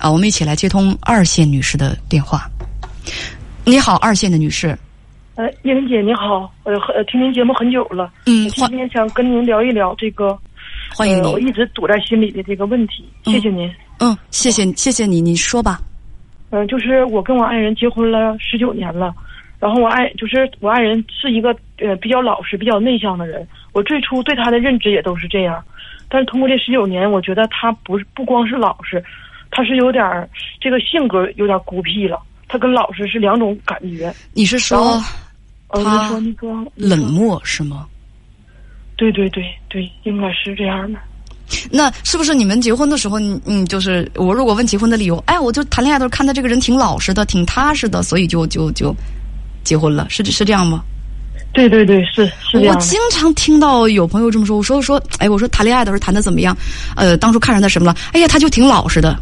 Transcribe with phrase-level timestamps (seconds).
[0.00, 2.50] 啊，我们一起来接通二线女士的电话。
[3.64, 4.76] 你好，二线的女士。
[5.36, 10.36] 呃，叶玲姐你好，呃，很听您节目很久了，嗯，今天想跟您聊一聊这个，
[10.94, 11.30] 欢迎您。
[11.30, 13.70] 我一直堵在心里的这个问题，谢谢您。
[13.98, 15.80] 嗯，谢谢谢谢你，你说吧。
[16.50, 19.14] 嗯，就是我跟我爱人结婚了十九年了，
[19.58, 23.46] 然后我爱就是我爱人是一个呃比较老实、比较内向的人。
[23.72, 25.62] 我最初对他的认知也都是这样，
[26.08, 29.02] 但是通过这十九年，我觉得他不是不光是老实，
[29.50, 30.04] 他是有点
[30.60, 32.20] 这个性格有点孤僻了。
[32.48, 34.12] 他跟老实是两种感觉。
[34.32, 35.00] 你是说
[35.68, 37.86] 他说那个冷漠是吗？
[38.96, 40.98] 对对对对，应该是这样的。
[41.70, 48.94] 那是不是你们结婚的时候，你你，就是我如果问结婚的理由，哎，我就谈恋爱的时候看他这个人挺老实的，挺踏实的，所以就就就
[49.64, 50.82] 结婚了，是是这样吗？
[51.52, 56.56] 对对对，是是我经常听到有朋友这么说，我说说，哎，我说谈恋爱的时候谈的怎么样？
[56.94, 57.96] 呃，当初看上他什么了？
[58.12, 59.16] 哎呀，他就挺老实的。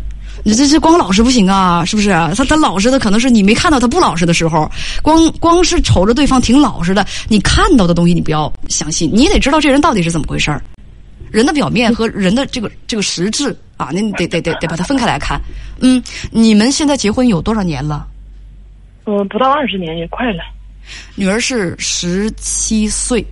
[0.45, 2.11] 你这这光老实不行啊，是不是？
[2.11, 4.71] 他他老实的可能是你没看到他不老实的时候，
[5.03, 10.63] 光光是瞅着对方挺老实的，你看到的东西你不要相信，你得知道这人到底是怎么回事儿。
[11.31, 15.39] 人的表面和人的这个这个实质啊，那得得得得把它分开来看。
[15.81, 18.07] 嗯，你们现在结婚有多少年了？
[19.05, 20.43] 嗯，不到二十年，也快了。
[21.15, 23.23] 女儿是十七岁，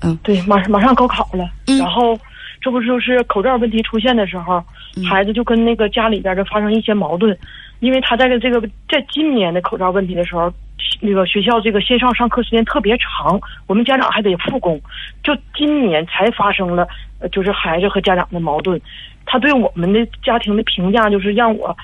[0.00, 1.48] 嗯，对，马上马上高考了。
[1.66, 2.18] 嗯，然后
[2.60, 4.62] 这不就是口罩问题出现的时候，
[5.04, 7.36] 孩子就跟那个家里边就发生一些矛盾，
[7.80, 10.52] 因为他在这个在今年的口罩问题的时候。
[11.00, 14.80] 那个学校这个线上上课时间特别长，我们家长还得复工，
[15.22, 16.86] 就今年才发生了，
[17.32, 18.80] 就是孩子和家长的矛盾。
[19.24, 21.76] 他对我们的家庭的评价，就是让我，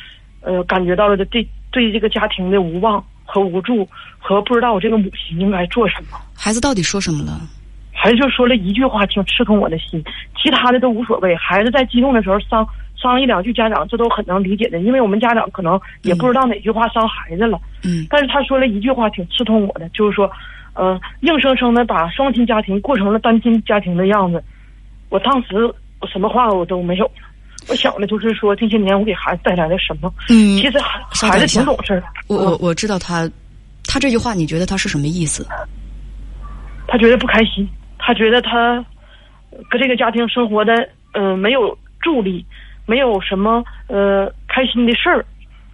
[0.42, 6.18] 呃，感觉到了对对这个家庭的无望和无助，和不知道我这个母亲应该做什么。
[6.36, 7.40] 孩子到底说什么了？
[7.92, 10.02] 孩子就说了一句话，挺刺痛我的心，
[10.40, 11.34] 其他的都无所谓。
[11.36, 12.66] 孩子在激动的时候伤。
[13.02, 17.60] 伤一两句家长，这都很能理解的，因为我们家长可能也不知道哪句话伤孩子了。
[17.82, 18.06] 嗯。
[18.08, 20.30] 但是他说了一句话挺刺痛我的，就是说，
[20.74, 24.42] 呃，硬生生的把双亲家庭过成了单亲家庭的样子。
[25.08, 25.64] 我当时
[26.00, 27.12] 我什么话我都没有了，
[27.68, 30.12] 我想的就是说这些年我给孩子带来了什么。
[30.30, 30.56] 嗯。
[30.56, 32.04] 其实孩孩子挺懂事的。
[32.28, 33.28] 我我我知道他，
[33.86, 35.44] 他这句话你觉得他是什么意思？
[36.88, 37.68] 他觉得不开心，
[37.98, 38.84] 他觉得他
[39.70, 42.44] 跟这个家庭生活的嗯没有助力。
[42.86, 45.24] 没有什么呃开心的事儿，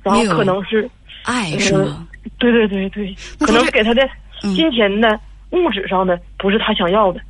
[0.03, 0.89] 然后可能是
[1.25, 2.07] 爱是吗？
[2.39, 4.09] 对对对对，可能给他的
[4.41, 5.19] 金钱的
[5.51, 7.21] 物质上的不是他想要的，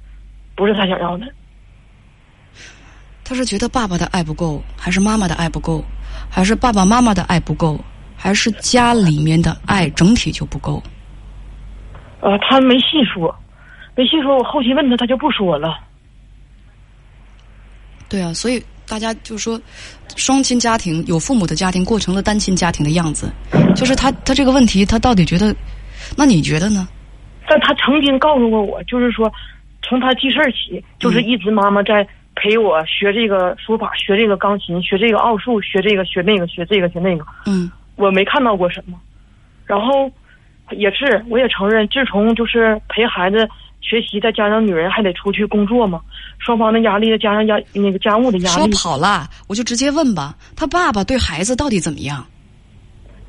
[0.55, 1.27] 不是他想要的。
[3.25, 5.85] 他是觉得爸爸的爱不够，还是妈妈的爱不够，
[6.31, 7.79] 还是爸爸妈妈的爱不够，
[8.17, 10.83] 还是家里面的爱整体就不够？
[12.21, 13.35] 呃，他没细说，
[13.95, 14.37] 没细说。
[14.37, 15.79] 我后期问他，他就不说了。
[18.09, 18.63] 对啊，所以。
[18.89, 19.61] 大家就说，
[20.17, 23.31] 双亲家庭有父母的家庭过成了单亲家庭的样子，
[23.77, 25.55] 就是他他这个问题，他到底觉得，
[26.17, 26.89] 那你觉得呢？
[27.49, 29.31] 但他曾经告诉过我，就是说，
[29.83, 37.25] 从他记事儿起，就是一直妈妈在陪我学这个书法，学这个钢琴，学这个奥数，学这个学那个，学这个学那个。
[37.47, 38.99] 嗯，我没看到过什么。
[39.67, 40.11] 然后
[40.71, 43.49] 也是，我也承认，自从就是陪孩子。
[43.81, 46.01] 学习再加上女人还得出去工作嘛，
[46.39, 48.59] 双方的压力再加上压那个家务的压力。
[48.59, 52.27] 说跑了，我就直接问吧，他爸爸对孩子到底怎么样？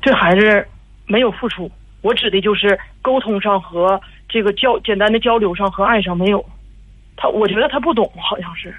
[0.02, 0.66] 对孩子
[1.06, 1.70] 没有付出，
[2.02, 6.44] 我指的就是沟通上和这个交简单的交流上和爱上没有。
[7.16, 8.74] 他我觉得他不懂，好像是。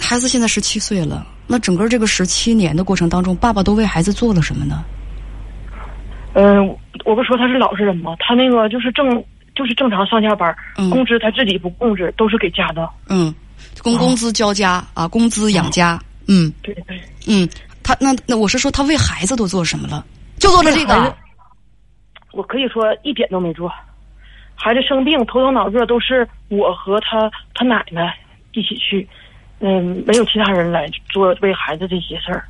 [0.00, 4.84] 孩子现在十七岁了，那整个这个十七年的过程当中，爸爸都为孩子做了什么呢？
[6.34, 6.68] 嗯，
[7.04, 8.14] 我不说他是老实人吗？
[8.18, 9.24] 他那个就是正
[9.54, 10.54] 就是正常上下班，
[10.90, 12.88] 工资他自己不控制，都是给家的。
[13.08, 13.34] 嗯，
[13.82, 15.98] 工工资交家啊，工资养家。
[16.28, 17.00] 嗯，对对。
[17.26, 17.48] 嗯，
[17.82, 20.04] 他那那我是说他为孩子都做什么了？
[20.38, 21.16] 就做了这个。
[22.32, 23.72] 我可以说一点都没做。
[24.54, 28.16] 孩子生病头疼脑热都是我和他他奶奶
[28.52, 29.08] 一起去，
[29.60, 32.44] 嗯，没有其他人来做为孩子这些事儿。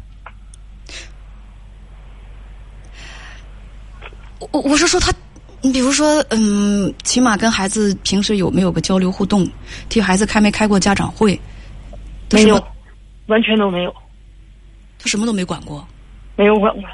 [4.39, 5.13] 我我是说他，
[5.61, 9.49] 你比如说，嗯，起码跟孩子平时有没有个交流互动，
[9.89, 11.39] 替孩子开没开过家长会？
[12.31, 12.63] 没有，
[13.27, 13.95] 完全都没有。
[14.99, 15.87] 他什么都没管过，
[16.37, 16.85] 没有管过。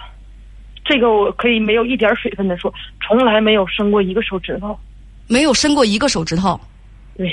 [0.85, 2.73] 这个我可以没有一点水分的说，
[3.07, 4.79] 从来没有伸过一个手指头，
[5.27, 6.59] 没有伸过一个手指头。
[7.17, 7.31] 对。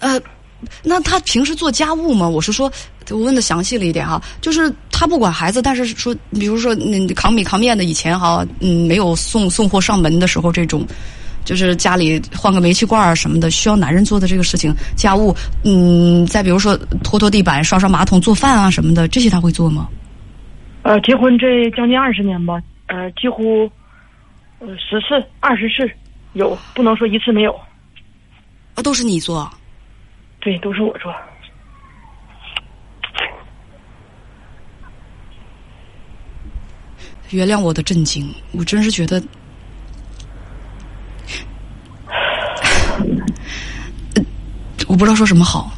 [0.00, 0.20] 呃。
[0.82, 2.28] 那他平时做家务吗？
[2.28, 2.70] 我是说，
[3.10, 10.86] 我问的详细了一点哈，就是他不管孩子，但是说，比如说，那扛米扛面的以前哈，嗯，没有送送货上门的时候，这种，
[11.44, 15.34] 就是家里换个煤气罐儿什么的，需要男人做的这个事情，家务，
[15.64, 19.88] 嗯，再比如说拖拖地板、刷刷马桶、做饭啊什么的，这些他会做吗？
[20.82, 23.70] 呃，结婚这将近二十年吧，呃，几乎，
[24.58, 25.90] 呃，十次、二十次
[26.34, 27.54] 有，不能说一次没有。
[28.74, 29.50] 啊，都是你做？
[30.44, 31.12] 对，都是我做。
[37.30, 39.20] 原谅我的震惊，我真是觉得。
[44.86, 45.72] 我不知道说什么好。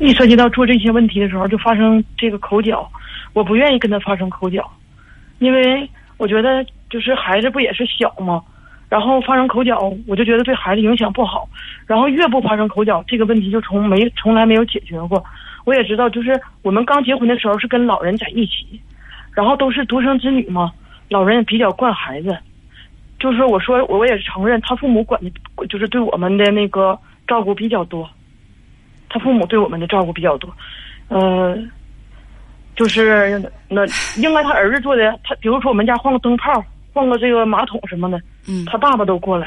[0.00, 2.90] 一涉及到做这些问题的时候，就发生这个口角，
[3.34, 4.68] 我不愿意跟他发生口角，
[5.38, 8.42] 因为我觉得就是孩子不也是小吗？
[8.88, 11.48] 然后发生口角，我就觉得对孩子影响不好。
[11.86, 15.22] 然后越不发生口角，这个问题就从没从来没有解决过。
[15.64, 18.80] 我也知道，就是我们刚结婚的时候是跟老人在一起，
[19.34, 20.72] 然后都是独生子女嘛，
[21.08, 22.36] 老人也比较惯孩子。
[23.18, 25.30] 就是我说，我也承认他父母管的，
[25.68, 28.08] 就是对我们的那个照顾比较多。
[29.10, 30.54] 他父母对我们的照顾比较多，
[31.08, 31.56] 呃，
[32.76, 33.86] 就是那
[34.18, 35.18] 应该他儿子做的。
[35.24, 36.62] 他比如说我们家换个灯泡，
[36.92, 39.46] 换个这个马桶什么的，嗯，他爸爸都过来。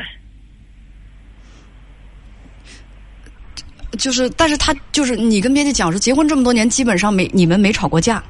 [3.98, 8.24] 就是，但是他就是你跟编辑讲说，结婚这么多年，基本上没你们没吵过架。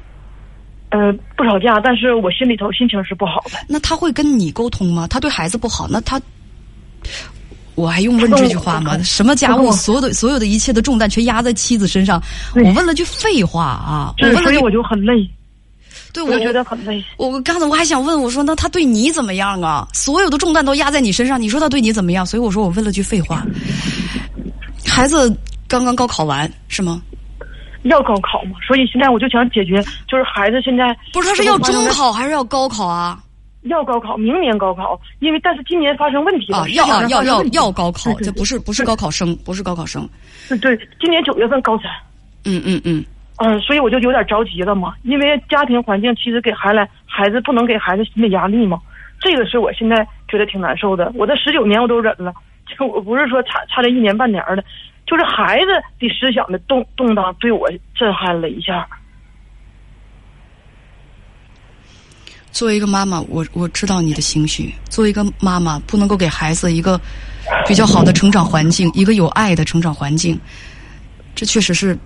[0.90, 3.58] 呃，不吵架，但是我心里头心情是不好的。
[3.68, 5.06] 那他会跟你沟通吗？
[5.06, 6.20] 他对孩子不好，那他。
[7.74, 8.98] 我还用问这句话吗？
[9.02, 12.22] 什么家务，所有的所有的一切的重担全压在妻子身上？
[12.54, 14.14] 我问了句废话啊！
[14.20, 15.26] 我问了句，我就很累。
[16.12, 17.02] 对，我觉得很累。
[17.16, 19.86] 我刚才我还想问，我说那他对你怎么样啊？
[19.92, 22.26] 所有的重担都压在你身上，你说他对你怎么样？
[22.26, 23.42] 所以我说我问了句废话。
[24.86, 25.34] 孩子
[25.66, 27.00] 刚刚高考完是吗？
[27.84, 33.18] 要高考嘛，所以现在我就想解决，就是孩子现在不是他是要中考还是要高考啊？
[33.62, 36.68] 要高考，明年高考，因为但是今年发生问题了。
[36.70, 40.08] 要啊，要要要高考，这不是不是高考生，不是高考生。
[40.48, 41.86] 对对，今年九月份高三。
[42.44, 43.04] 嗯嗯嗯。
[43.44, 48.80] 嗯，所以我就有点着急了嘛，因为家庭环境其实给孩子孩子不能给孩子心理压力嘛，
[49.18, 51.10] 这个是我现在觉得挺难受的。
[51.16, 52.32] 我这十九年我都忍了，
[52.66, 54.62] 就我不是说差差这一年半年的，
[55.06, 55.66] 就是孩子
[55.98, 58.86] 的思想的动动荡对我震撼了一下。
[62.52, 64.72] 作为一个妈妈，我我知道你的情绪。
[64.88, 67.00] 作为一个妈妈，不能够给孩子一个
[67.66, 70.38] 比较好的成长环境，一个有爱的成长环境，
[71.34, 71.98] 这确实是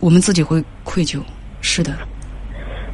[0.00, 1.20] 我们自己会愧疚。
[1.60, 1.92] 是的，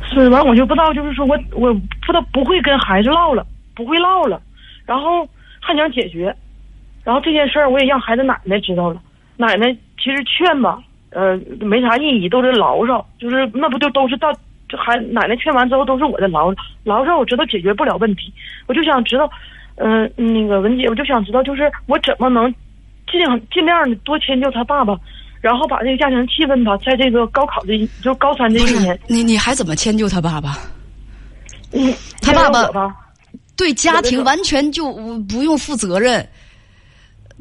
[0.08, 4.40] 是完我就不知道，就是说我我不知道不会跟孩子唠了，不会唠了，
[4.86, 5.28] 然后
[5.60, 6.34] 还想解决，
[7.04, 9.00] 然后这件事儿我也让孩子奶奶知道了。
[9.36, 14.32] 奶奶其实劝吧，呃，没啥意义，都是牢骚，就是那不就都是到。
[14.76, 16.52] 孩奶奶劝完之后都是我的牢
[16.82, 18.32] 牢骚，我知道解决不了问题，
[18.66, 19.30] 我就想知道，
[19.76, 22.52] 嗯，那个文姐，我就想知道，就是我怎么能
[23.08, 24.98] 尽量尽量的多迁就他爸爸，
[25.44, 30.58] 然后把这个家庭气氛吧，在这个高考的就高三这一年，你你还怎么迁就他爸爸？
[31.72, 32.96] 嗯，他爸爸
[33.54, 34.90] 对家庭完全就
[35.28, 36.26] 不用负责任，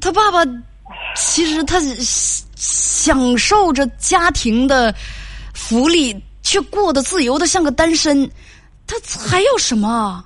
[0.01, 0.43] 他爸爸
[1.15, 1.79] 其实他
[2.55, 4.93] 享受着家庭的
[5.53, 6.15] 福利。
[6.45, 8.29] 却过得自由的像个单身，
[8.85, 10.21] 他还要什么？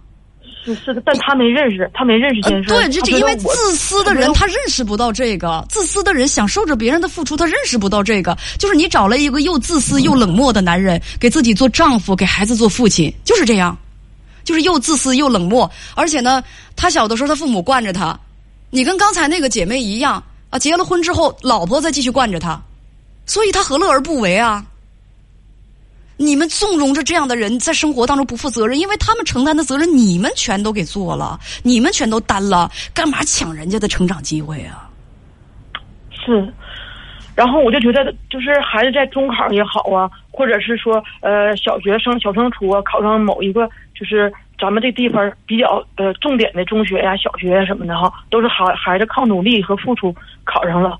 [0.75, 2.69] 是是的，但他没认识，他没认识这件事。
[2.69, 8.37] 对，这这因为自私的人他认识不到这个，自私的人享受着别人的付出，他认识不到这个。
[8.59, 13.77] 就是你找了一个又自私又冷漠的男人，给自己做丈夫，给孩子做父亲，就是这样，
[14.43, 15.69] 就是又自私又冷漠。
[15.95, 16.43] 而且呢，
[16.75, 18.19] 他小的时候他父母惯着他，
[18.69, 22.61] 你跟刚才那个姐妹一样啊，结了婚之后老婆再继续惯着他，
[23.25, 24.65] 所以他何乐而不为啊？
[26.17, 34.89] 你们纵容着这样的人在生活当中不负责任，因为他们承担的责任你们全都给做了，你们全都担了，干嘛抢人家的成长机会啊？
[36.11, 36.51] 是，
[37.35, 50.97] 然后我就觉得，就是孩子在中考也好啊，或者是说呃小学生小升初啊，考上某一个就是咱们这地方比较呃重点的中学呀、小学呀什么的哈，都是孩孩子靠努力和付出考上了。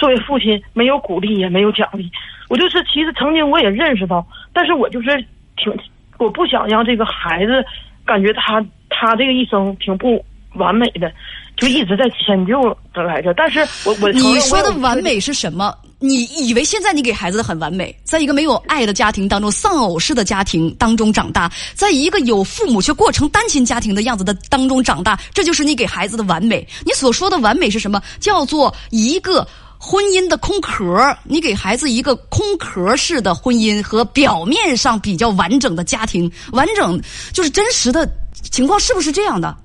[0.00, 2.10] 作为父亲，没有鼓励也没有奖励，
[2.48, 5.22] 我就是其实曾经我也认识到，但是我就是
[5.58, 5.70] 挺
[6.18, 7.62] 我不想让这个孩子
[8.06, 11.12] 感觉他他这个一生挺不完美的，
[11.58, 13.34] 就一直在迁就着来着。
[13.34, 15.76] 但是我我你说的完美是什么？
[15.98, 26.66] 你以为现在你给孩子的很完美，在一个没有爱的家庭当中，丧偶式的家庭当中长大，在一个有父母却过成单亲家庭的样子的当中长大，这就是你给孩子的完美。
[26.86, 28.00] 你所说的完美是什么？
[28.18, 29.46] 叫做一个。
[29.82, 37.00] 婚姻的空壳，你给孩子一个空壳式的婚姻和表面上比较完整的家庭，完整
[37.32, 38.06] 就是真实的
[38.50, 39.56] 情况是不是这样的？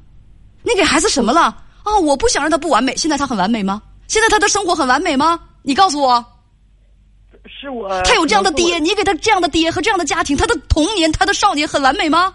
[0.64, 1.42] 你给孩子什么了？
[1.84, 2.96] 啊，我不想让他不完美。
[2.96, 3.82] 现在他很完美吗？
[4.08, 5.38] 现在他的生活很完美吗？
[5.64, 6.26] 你告诉我。
[7.62, 8.02] 是我。
[8.04, 12.34] 他有这样的爹，你给他这样的爹和这样的家庭，他的童年，他的少年很完美吗？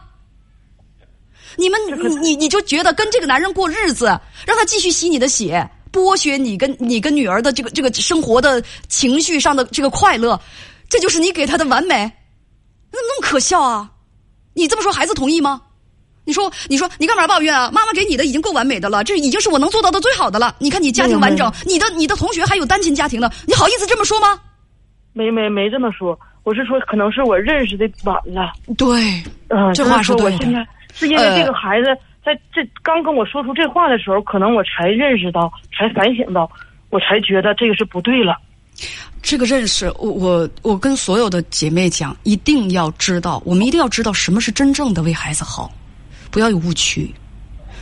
[1.57, 4.07] 你们，你你你就觉得跟这个男人过日子，
[4.47, 10.41] 让他继续吸你的血，剥削你跟你跟女儿的这个这个生活的情绪上的这个快乐，
[10.89, 12.11] 这就是你给她的完美？
[12.93, 13.91] 那那么可笑啊！
[14.55, 15.63] 你这么说，孩子同意吗？
[16.25, 17.71] 你说，你说，你干嘛抱怨啊？
[17.73, 20.55] 妈妈给你的已经够完美的了，这已经是我能做到的最好的了。
[20.59, 24.39] 你看你家庭完整，你的你的同学还有单亲家庭的，你好意思这么说吗？
[25.13, 28.53] 没没没这么说，我是说，可能是我认识的晚了。
[28.77, 30.47] 对，嗯，这话说对的。
[30.93, 36.51] 是因为这个孩子在这刚跟我说出这话的时候，可能我才认识到，才反省到，
[36.91, 38.37] 我才觉得这个是不对了。
[39.23, 45.71] 这个认识，我我我跟所有的姐妹讲，一定要知道，我们一定要知道什么是真正的为孩子好，
[46.31, 47.13] 不要有误区。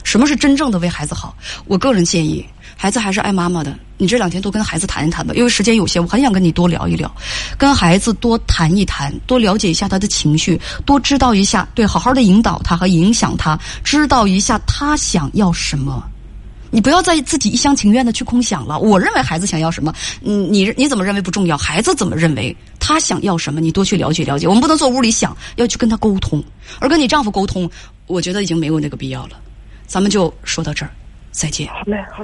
[0.04, 1.37] 什么是真正的为孩子好？
[1.66, 2.45] 我个人建议。
[2.80, 7.12] 孩子还是爱妈妈的，你这两天多跟孩子谈一谈吧，因为时间有限，我很想跟你多聊一聊，
[7.58, 16.08] 跟孩子多谈一谈，多了解一下他的情绪，多知道一下，对，好好的引导他和影响他，知道一下他想要什么。
[16.70, 18.78] 你不要再自己一厢情愿的去空想了。
[18.78, 19.92] 我认为孩子想要什么，
[20.23, 24.47] 嗯，你你怎么认为不重要，孩子怎么认为他想要什么，你多去了解了解。
[24.47, 26.40] 我们不能坐屋里想，要去跟他沟通，
[26.78, 27.68] 而跟你丈夫沟通，
[28.06, 29.30] 我觉得已经没有那个必要了。
[29.87, 30.90] 咱们就说到这儿，
[31.32, 31.66] 再见。
[31.68, 32.16] 好嘞，好。